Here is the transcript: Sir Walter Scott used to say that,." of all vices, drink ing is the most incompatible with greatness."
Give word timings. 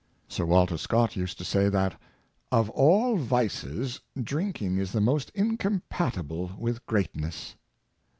Sir 0.27 0.47
Walter 0.47 0.77
Scott 0.79 1.15
used 1.15 1.37
to 1.37 1.45
say 1.45 1.69
that,." 1.69 2.01
of 2.61 2.71
all 2.71 3.17
vices, 3.17 4.01
drink 4.19 4.59
ing 4.59 4.79
is 4.79 4.93
the 4.93 4.99
most 4.99 5.29
incompatible 5.35 6.53
with 6.57 6.83
greatness." 6.87 7.55